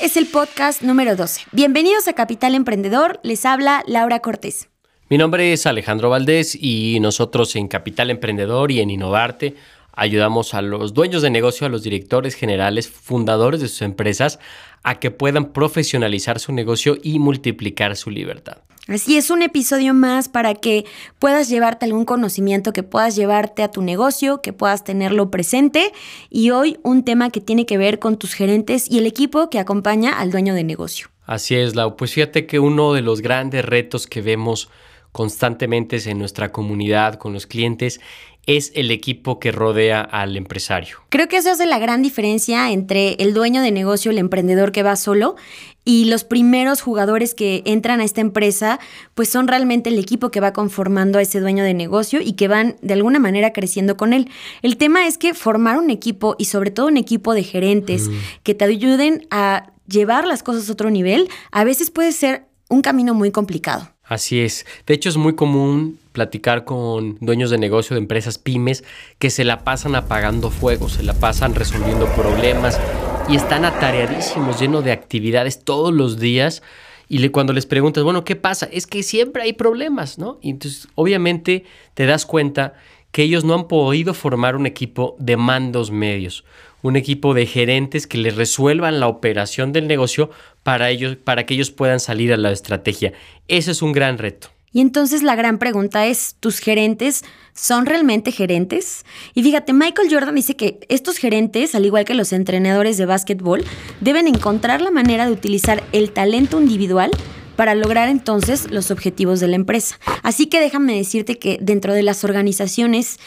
[0.00, 1.42] Es el podcast número 12.
[1.52, 3.20] Bienvenidos a Capital Emprendedor.
[3.22, 4.70] Les habla Laura Cortés.
[5.10, 9.56] Mi nombre es Alejandro Valdés y nosotros en Capital Emprendedor y en Innovarte
[9.92, 14.38] ayudamos a los dueños de negocio, a los directores generales, fundadores de sus empresas,
[14.82, 18.58] a que puedan profesionalizar su negocio y multiplicar su libertad.
[18.88, 20.84] Así es un episodio más para que
[21.20, 25.92] puedas llevarte algún conocimiento, que puedas llevarte a tu negocio, que puedas tenerlo presente.
[26.28, 29.60] Y hoy un tema que tiene que ver con tus gerentes y el equipo que
[29.60, 31.08] acompaña al dueño de negocio.
[31.24, 31.94] Así es, Lau.
[31.94, 34.68] Pues fíjate que uno de los grandes retos que vemos
[35.12, 38.00] constantemente en nuestra comunidad con los clientes
[38.46, 40.98] es el equipo que rodea al empresario.
[41.08, 44.82] Creo que eso hace la gran diferencia entre el dueño de negocio, el emprendedor que
[44.82, 45.36] va solo,
[45.84, 48.80] y los primeros jugadores que entran a esta empresa,
[49.14, 52.48] pues son realmente el equipo que va conformando a ese dueño de negocio y que
[52.48, 54.28] van de alguna manera creciendo con él.
[54.62, 58.12] El tema es que formar un equipo y sobre todo un equipo de gerentes Mm.
[58.42, 62.82] que te ayuden a llevar las cosas a otro nivel, a veces puede ser un
[62.82, 63.88] camino muy complicado.
[64.04, 64.66] Así es.
[64.86, 68.84] De hecho, es muy común platicar con dueños de negocio de empresas pymes
[69.18, 72.78] que se la pasan apagando fuegos, se la pasan resolviendo problemas
[73.26, 76.62] y están atareadísimos, llenos de actividades todos los días.
[77.08, 78.68] Y le- cuando les preguntas, bueno, ¿qué pasa?
[78.70, 80.38] Es que siempre hay problemas, ¿no?
[80.42, 82.74] Y entonces, obviamente, te das cuenta
[83.12, 86.44] que ellos no han podido formar un equipo de mandos medios,
[86.82, 90.28] un equipo de gerentes que les resuelvan la operación del negocio
[90.62, 93.14] para ellos, para que ellos puedan salir a la estrategia.
[93.48, 94.48] Ese es un gran reto.
[94.72, 99.04] Y entonces la gran pregunta es, ¿tus gerentes son realmente gerentes?
[99.34, 103.64] Y fíjate, Michael Jordan dice que estos gerentes, al igual que los entrenadores de básquetbol,
[104.00, 107.10] deben encontrar la manera de utilizar el talento individual
[107.56, 109.98] para lograr entonces los objetivos de la empresa.
[110.22, 113.18] Así que déjame decirte que dentro de las organizaciones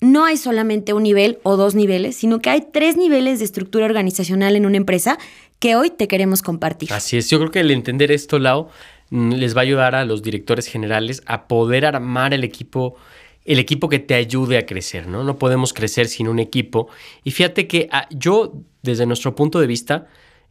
[0.00, 3.86] no hay solamente un nivel o dos niveles, sino que hay tres niveles de estructura
[3.86, 5.18] organizacional en una empresa
[5.58, 6.92] que hoy te queremos compartir.
[6.92, 8.68] Así es, yo creo que el entender esto, mm,
[9.10, 12.96] les va a ayudar a los directores generales a poder armar el equipo,
[13.44, 15.24] el equipo que te ayude a crecer, ¿no?
[15.24, 16.88] No podemos crecer sin un equipo.
[17.24, 18.52] Y fíjate que ah, yo,
[18.82, 20.06] desde nuestro punto de vista,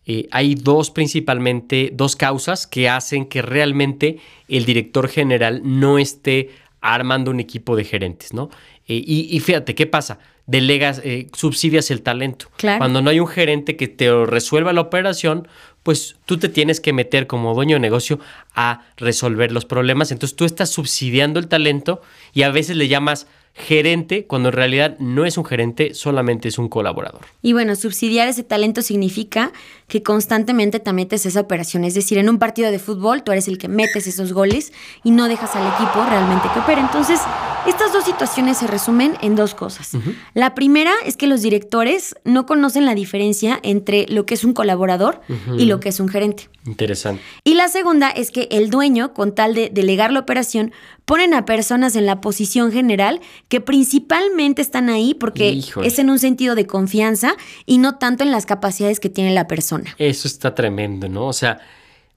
[0.05, 6.49] eh, hay dos principalmente, dos causas que hacen que realmente el director general no esté
[6.93, 8.49] armando un equipo de gerentes, ¿no?
[8.87, 10.19] Eh, y, y fíjate, ¿qué pasa?
[10.45, 12.47] Delegas, eh, subsidias el talento.
[12.55, 12.79] Claro.
[12.79, 15.47] Cuando no hay un gerente que te resuelva la operación,
[15.83, 18.19] pues tú te tienes que meter como dueño de negocio
[18.55, 20.11] a resolver los problemas.
[20.11, 22.01] Entonces tú estás subsidiando el talento
[22.33, 23.27] y a veces le llamas
[23.57, 27.21] gerente cuando en realidad no es un gerente, solamente es un colaborador.
[27.41, 29.51] Y bueno, subsidiar ese talento significa
[29.87, 31.83] que constantemente te metes esa operación.
[31.83, 34.73] Es decir, en un partido de fútbol tú eres el que metes esos goles
[35.03, 36.81] y no dejas al equipo realmente que opere.
[36.81, 37.19] Entonces,
[37.65, 39.91] estas dos situaciones se resumen en dos cosas.
[40.33, 44.53] La primera es que los directores no conocen la diferencia entre lo que es un
[44.53, 45.21] colaborador
[45.57, 46.49] y lo que es un gerente.
[46.65, 47.21] Interesante.
[47.43, 50.73] Y la segunda es que el dueño, con tal de delegar la operación,
[51.07, 55.87] ponen a personas en la posición general que principalmente están ahí porque Híjole.
[55.87, 57.33] es en un sentido de confianza
[57.65, 59.95] y no tanto en las capacidades que tiene la persona.
[59.97, 61.27] Eso está tremendo, ¿no?
[61.27, 61.59] O sea,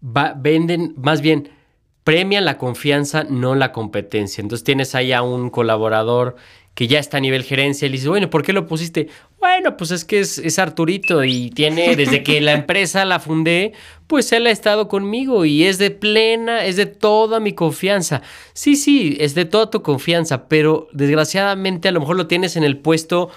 [0.05, 1.51] va- venden, más bien,
[2.03, 4.43] premian la confianza, no la competencia.
[4.43, 6.35] Entonces tienes ahí a un colaborador
[6.75, 9.09] que ya está a nivel gerencia y le dices, bueno, ¿por qué lo pusiste?
[9.39, 13.73] Bueno, pues es que es, es Arturito y tiene, desde que la empresa la fundé,
[14.07, 18.23] pues él ha estado conmigo y es de plena, es de toda mi confianza.
[18.55, 22.65] Sí, sí, es de toda tu confianza, pero desgraciadamente a lo mejor lo tienes en
[22.65, 23.31] el puesto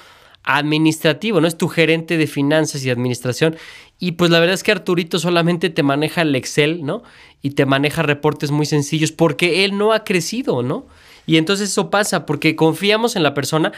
[0.43, 1.47] administrativo, ¿no?
[1.47, 3.55] Es tu gerente de finanzas y administración.
[3.99, 7.03] Y pues la verdad es que Arturito solamente te maneja el Excel, ¿no?
[7.41, 10.87] Y te maneja reportes muy sencillos porque él no ha crecido, ¿no?
[11.25, 13.71] Y entonces eso pasa porque confiamos en la persona,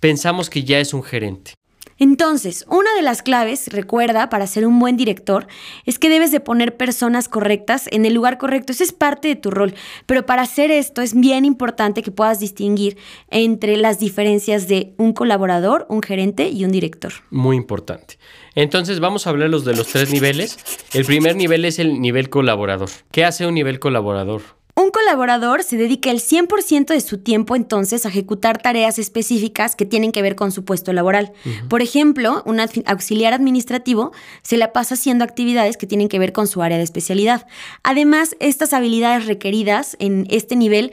[0.00, 1.54] pensamos que ya es un gerente.
[2.00, 5.46] Entonces, una de las claves, recuerda, para ser un buen director,
[5.84, 8.72] es que debes de poner personas correctas en el lugar correcto.
[8.72, 9.74] Ese es parte de tu rol.
[10.06, 12.96] Pero para hacer esto es bien importante que puedas distinguir
[13.28, 17.12] entre las diferencias de un colaborador, un gerente y un director.
[17.28, 18.18] Muy importante.
[18.54, 20.56] Entonces vamos a hablar los de los tres niveles.
[20.94, 22.88] El primer nivel es el nivel colaborador.
[23.12, 24.40] ¿Qué hace un nivel colaborador?
[24.80, 29.84] Un colaborador se dedica el 100% de su tiempo entonces a ejecutar tareas específicas que
[29.84, 31.32] tienen que ver con su puesto laboral.
[31.68, 34.12] Por ejemplo, un auxiliar administrativo
[34.42, 37.46] se la pasa haciendo actividades que tienen que ver con su área de especialidad.
[37.82, 40.92] Además, estas habilidades requeridas en este nivel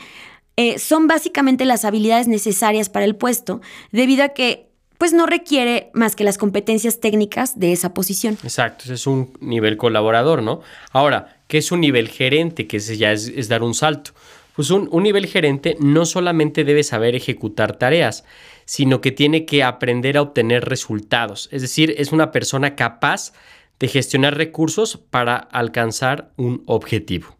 [0.57, 3.62] eh, son básicamente las habilidades necesarias para el puesto,
[3.94, 4.67] debido a que
[4.97, 8.38] pues no requiere más que las competencias técnicas de esa posición.
[8.44, 10.61] Exacto, es un nivel colaborador, ¿no?
[10.91, 12.67] Ahora, ¿qué es un nivel gerente?
[12.67, 14.11] Que ese ya es, dar un salto.
[14.55, 18.23] Pues un, nivel gerente no solamente debe saber ejecutar tareas,
[18.65, 21.47] sino que tiene que aprender a obtener resultados.
[21.51, 23.33] Es decir, es una persona capaz
[23.79, 27.37] de gestionar recursos para alcanzar un objetivo.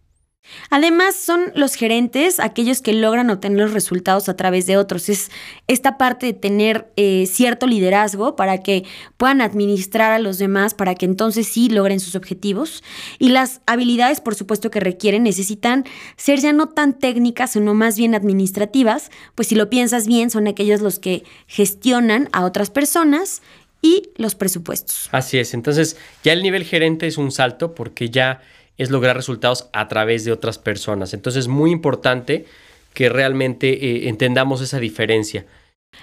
[0.70, 5.10] Además, son los gerentes aquellos que logran obtener los resultados a través de otros.
[5.10, 5.32] Es
[5.68, 8.84] esta parte de tener eh, cierto liderazgo para que
[9.18, 12.84] puedan administrar a los demás, para que entonces sí logren sus objetivos.
[13.20, 15.86] Y las habilidades, por supuesto, que requieren necesitan
[16.16, 20.48] ser ya no tan técnicas, sino más bien administrativas, pues si lo piensas bien, son
[20.48, 23.42] aquellos los que gestionan a otras personas
[23.82, 25.10] y los presupuestos.
[25.12, 28.42] Así es, entonces ya el nivel gerente es un salto porque ya
[28.78, 31.14] es lograr resultados a través de otras personas.
[31.14, 32.46] Entonces es muy importante
[32.94, 35.46] que realmente eh, entendamos esa diferencia.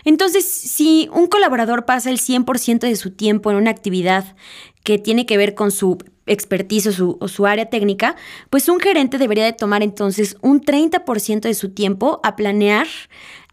[0.04, 4.36] Entonces, si un colaborador pasa el 100% de su tiempo en una actividad
[4.82, 8.16] que tiene que ver con su expertise o su, área técnica,
[8.50, 12.86] pues un gerente debería de tomar entonces un 30% de su tiempo a planear,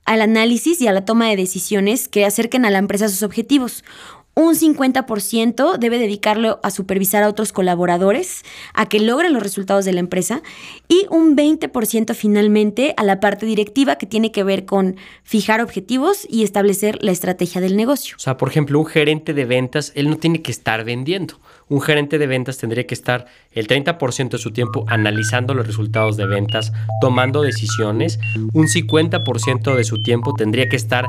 [0.05, 3.23] al análisis y a la toma de decisiones que acerquen a la empresa a sus
[3.23, 3.83] objetivos
[4.33, 8.43] un 50% debe dedicarlo a supervisar a otros colaboradores,
[8.73, 10.41] a que logren los resultados de la empresa,
[10.87, 16.25] y un 20% finalmente a la parte directiva que tiene que ver con fijar objetivos
[16.29, 18.15] y establecer la estrategia del negocio.
[18.17, 21.39] O sea, por ejemplo, un gerente de ventas, él no tiene que estar vendiendo.
[21.67, 26.17] Un gerente de ventas tendría que estar el 30% de su tiempo analizando los resultados
[26.17, 28.19] de ventas, tomando decisiones.
[28.53, 31.07] Un 50% de su tiempo tendría que estar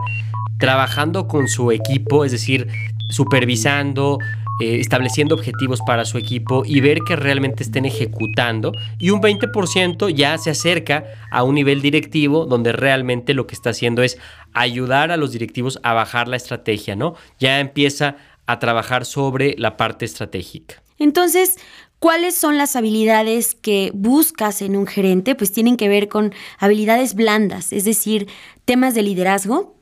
[0.59, 2.69] trabajando con su equipo, es decir,
[3.13, 4.19] supervisando,
[4.61, 8.73] eh, estableciendo objetivos para su equipo y ver que realmente estén ejecutando.
[8.99, 13.71] Y un 20% ya se acerca a un nivel directivo donde realmente lo que está
[13.71, 14.19] haciendo es
[14.53, 17.15] ayudar a los directivos a bajar la estrategia, ¿no?
[17.39, 18.17] Ya empieza
[18.47, 20.83] a trabajar sobre la parte estratégica.
[20.99, 21.57] Entonces,
[22.03, 25.37] ¿Cuáles son las habilidades que buscas en un gerente?
[25.37, 28.27] Pues tienen que ver con habilidades blandas, es decir,
[28.65, 29.77] temas de liderazgo,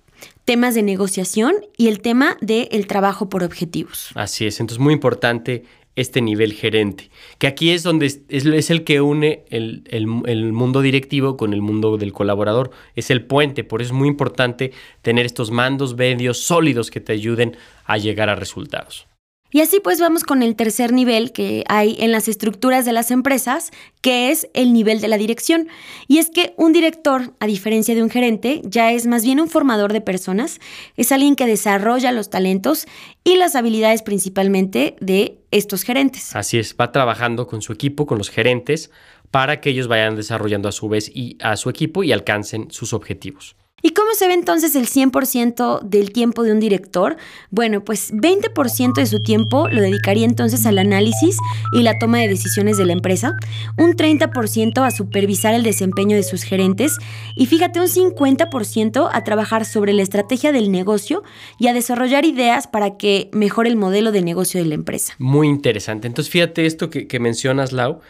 [0.44, 4.10] temas de negociación y el tema del trabajo por objetivos.
[4.14, 5.64] Así es, entonces muy importante
[5.96, 10.82] este nivel gerente, que aquí es donde es, es el que une el, el, mundo
[10.82, 14.72] directivo con el mundo del colaborador, es el puente, por eso es muy importante
[15.02, 19.09] tener estos mandos medios sólidos que te ayuden a llegar a resultados.
[19.50, 23.10] Y así pues vamos con el tercer nivel que hay en las estructuras de las
[23.10, 25.68] empresas, que es el nivel de la dirección.
[26.06, 29.48] Y es que un director, a diferencia de un gerente, ya es más bien un
[29.48, 30.60] formador de personas,
[30.96, 32.86] es alguien que desarrolla los talentos
[33.24, 36.34] y las habilidades principalmente de estos gerentes.
[36.36, 38.90] Así es, va trabajando con su equipo, con los gerentes,
[39.30, 42.92] para que ellos vayan desarrollando a su vez y a su equipo y alcancen sus
[42.92, 43.56] objetivos.
[43.82, 47.16] ¿Y cómo se ve entonces el 100% del tiempo de un director?
[47.50, 51.36] Bueno, pues 20% de su tiempo lo dedicaría entonces al análisis
[51.72, 53.36] y la toma de decisiones de la empresa,
[53.78, 56.98] un 30% a supervisar el desempeño de sus gerentes
[57.36, 61.22] y fíjate un 50% a trabajar sobre la estrategia del negocio
[61.58, 65.14] y a desarrollar ideas para que mejore el modelo de negocio de la empresa.
[65.18, 66.06] Muy interesante.
[66.06, 68.00] Entonces fíjate esto que, que mencionas, Lau.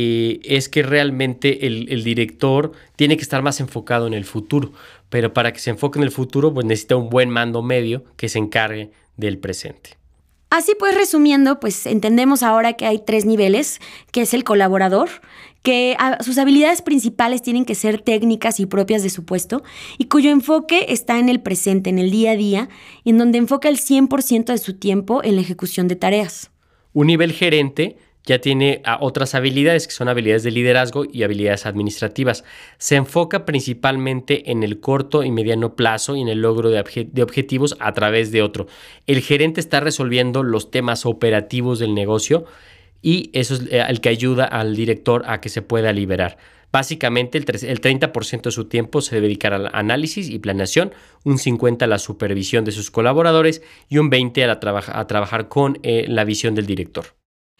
[0.00, 4.72] Eh, es que realmente el, director tiene que estar más enfocado en el futuro,
[5.08, 8.28] pero para que se enfoque en el futuro, pues necesita un buen mando medio que
[8.28, 9.98] se encargue del presente.
[10.50, 13.80] Así pues, resumiendo, pues entendemos ahora que hay tres niveles,
[14.12, 15.08] que es el colaborador,
[15.64, 19.64] que sus habilidades principales tienen que ser técnicas y propias de su puesto,
[19.98, 22.68] y cuyo enfoque está en el presente, en el día a día,
[23.04, 26.52] en donde enfoca el 100% de su tiempo en la ejecución de tareas.
[26.92, 27.96] Un nivel gerente
[28.28, 32.44] ya tiene otras habilidades que son habilidades de liderazgo y habilidades administrativas.
[32.76, 36.78] Se enfoca principalmente en el corto y mediano plazo y en el logro de,
[37.22, 38.66] objetivos a través de otro.
[39.06, 42.44] El gerente está resolviendo los temas operativos del negocio
[43.00, 46.36] y eso es eh, el que ayuda al director a que se pueda liberar.
[46.70, 50.92] Básicamente el, 30% de su tiempo se debe dedicar al análisis y planeación,
[51.24, 55.78] un 50% a la supervisión de sus colaboradores y un 20% a, a trabajar con
[55.82, 57.17] eh, la visión del director.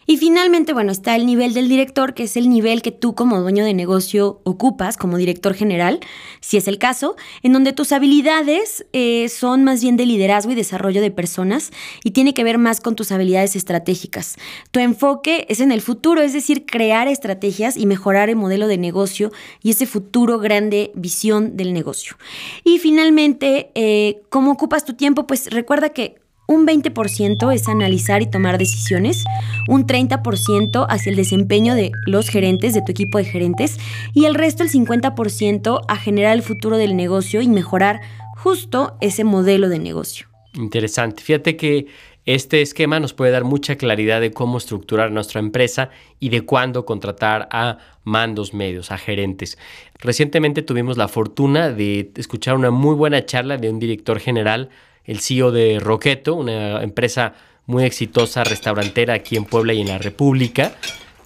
[0.09, 3.39] Y finalmente, bueno, está el nivel del director, que es el nivel que tú como
[3.41, 5.99] dueño de negocio ocupas como director general,
[6.41, 10.55] si es el caso, en donde tus habilidades eh, son más bien de liderazgo y
[10.55, 11.69] desarrollo de personas
[12.03, 14.37] y tiene que ver más con tus habilidades estratégicas.
[14.71, 18.79] Tu enfoque es en el futuro, es decir, crear estrategias y mejorar el modelo de
[18.79, 22.17] negocio y ese futuro grande visión del negocio.
[22.63, 25.27] Y finalmente, eh, ¿cómo ocupas tu tiempo?
[25.27, 26.15] Pues recuerda que
[26.49, 29.23] un 20% es analizar y tomar decisiones,
[29.67, 33.77] un 30% hacia el desempeño de los gerentes, de tu equipo de gerentes,
[34.15, 38.01] y el resto, el 50%, a generar el futuro del negocio y mejorar
[38.35, 40.25] justo ese modelo de negocio.
[40.55, 41.21] Interesante.
[41.21, 41.85] Fíjate que
[42.25, 46.83] este esquema nos puede dar mucha claridad de cómo estructurar nuestra empresa y de cuándo
[46.83, 49.59] contratar a mandos medios, a gerentes.
[49.99, 54.69] Recientemente tuvimos la fortuna de escuchar una muy buena charla de un director general
[55.09, 57.33] el CEO de Roqueto, una empresa
[57.65, 60.75] muy exitosa restaurantera aquí en Puebla y en la República.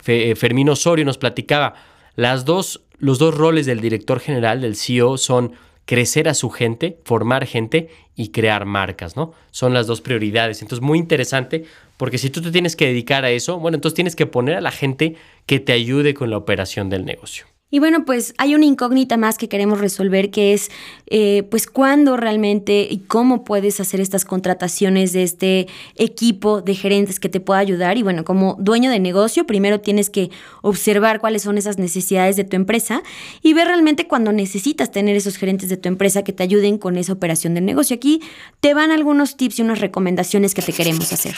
[0.08, 1.74] Eh, Fermín Osorio nos platicaba,
[2.16, 5.52] las dos, los dos roles del director general, del CEO, son
[5.86, 9.34] crecer a su gente, formar gente y crear marcas, ¿no?
[9.52, 10.62] Son las dos prioridades.
[10.62, 11.66] Entonces, muy interesante,
[11.98, 14.62] porque si tú te tienes que dedicar a eso, bueno, entonces tienes que poner a
[14.62, 17.48] la gente que te ayude con la operación del negocio.
[17.74, 20.70] Y bueno, pues hay una incógnita más que queremos resolver, que es,
[21.08, 27.20] eh, pues, cuándo realmente y cómo puedes hacer estas contrataciones de este equipo de gerentes
[27.20, 27.98] que te pueda ayudar.
[27.98, 30.30] Y bueno, como dueño de negocio, primero tienes que
[30.62, 33.01] observar cuáles son esas necesidades de tu empresa
[33.42, 36.96] y ver realmente cuando necesitas tener esos gerentes de tu empresa que te ayuden con
[36.96, 37.96] esa operación del negocio.
[37.96, 38.22] Aquí
[38.60, 41.34] te van algunos tips y unas recomendaciones que te queremos hacer.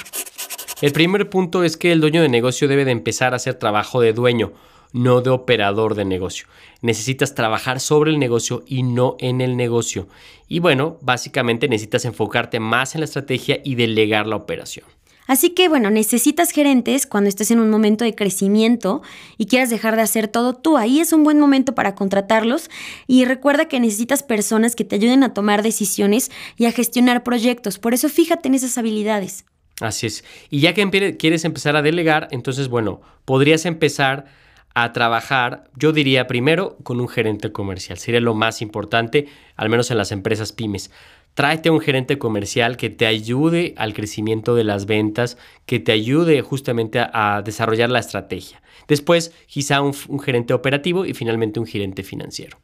[0.82, 4.02] El primer punto es que el dueño de negocio debe de empezar a hacer trabajo
[4.02, 4.52] de dueño
[4.96, 6.48] no de operador de negocio.
[6.82, 10.08] Necesitas trabajar sobre el negocio y no en el negocio.
[10.48, 14.86] Y bueno, básicamente necesitas enfocarte más en la estrategia y delegar la operación.
[15.28, 19.02] Así que bueno, necesitas gerentes cuando estés en un momento de crecimiento
[19.38, 20.78] y quieras dejar de hacer todo tú.
[20.78, 22.70] Ahí es un buen momento para contratarlos
[23.06, 27.80] y recuerda que necesitas personas que te ayuden a tomar decisiones y a gestionar proyectos.
[27.80, 29.46] Por eso fíjate en esas habilidades.
[29.82, 30.24] Así es.
[30.50, 34.45] Y ya que quieres empezar a delegar, entonces bueno, podrías empezar
[34.76, 37.98] a trabajar, yo diría primero con un gerente comercial.
[37.98, 40.92] Sería lo más importante, al menos en las empresas pymes.
[41.34, 46.42] Tráete un gerente comercial que te ayude al crecimiento de las ventas, que te ayude
[46.42, 48.62] justamente a, desarrollar la estrategia.
[48.88, 52.58] Después, quizá un gerente operativo y finalmente un gerente financiero.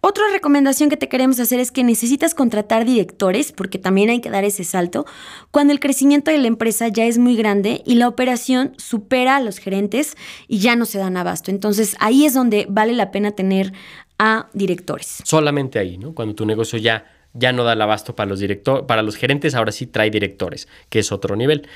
[0.00, 4.30] Otra recomendación que te queremos hacer es que necesitas contratar directores, porque también hay que
[4.30, 5.06] dar ese salto,
[5.50, 9.40] cuando el crecimiento de la empresa ya es muy grande y la operación supera a
[9.40, 11.50] los gerentes y ya no se dan abasto.
[11.50, 13.72] Entonces ahí es donde vale la pena tener
[14.20, 15.18] a directores.
[15.24, 16.14] Solamente ahí, ¿no?
[16.14, 18.40] Cuando tu negocio ya, ya no da el abasto para los,
[18.86, 21.68] para los gerentes, ahora sí trae directores, que es otro nivel.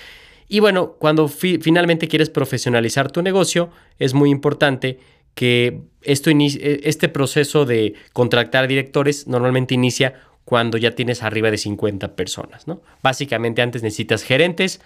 [0.49, 4.99] Y bueno, cuando finalmente quieres profesionalizar tu negocio, es muy importante
[5.34, 11.58] que esto e, este proceso de contratar directores normalmente inicia cuando ya tienes arriba de
[11.58, 12.82] 50 personas, ¿no?
[13.02, 14.80] Básicamente antes necesitas gerentes,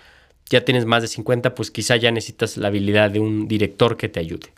[0.49, 4.09] ya tienes más de 50, pues quizá ya necesitas la habilidad de un director que
[4.09, 4.53] te ayude.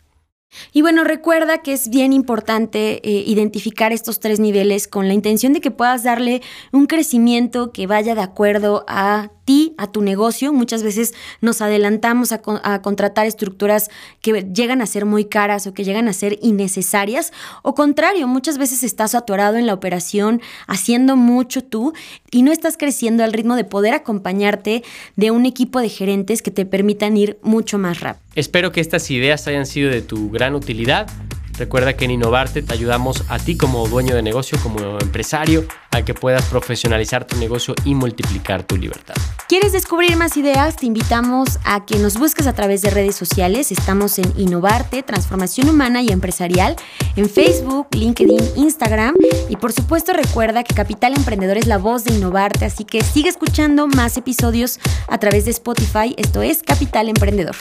[0.73, 5.53] Y bueno, recuerda que es bien importante eh, identificar estos tres niveles con la intención
[5.53, 6.41] de que puedas darle
[6.71, 9.31] un crecimiento que vaya de acuerdo a
[9.77, 10.53] a tu negocio.
[10.53, 12.41] Muchas veces nos adelantamos a,
[12.81, 13.89] contratar estructuras
[14.21, 17.33] que llegan a ser muy caras o que llegan a ser innecesarias.
[17.63, 21.93] O contrario, muchas veces estás atorado en la operación, haciendo mucho tú
[22.31, 24.83] y no estás creciendo al ritmo de poder acompañarte
[25.15, 28.23] de un equipo de gerentes que te permitan ir mucho más rápido.
[28.35, 31.07] Espero que estas ideas hayan sido de tu gran utilidad.
[31.59, 36.03] Recuerda que en Innovarte te ayudamos a ti como dueño de negocio, como empresario, a
[36.03, 39.15] que puedas profesionalizar tu negocio y multiplicar tu libertad.
[39.49, 40.77] ¿Quieres descubrir más ideas?
[40.77, 43.73] Te invitamos a que nos busques a través de redes sociales.
[43.73, 46.77] Estamos en Innovarte, Transformación Humana y Empresarial,
[47.17, 49.15] en Facebook, LinkedIn, Instagram.
[49.49, 53.27] Y por supuesto recuerda que Capital Emprendedor es la voz de Innovarte, así que sigue
[53.27, 56.15] escuchando más episodios a través de Spotify.
[56.15, 57.57] Esto es Capital Emprendedor.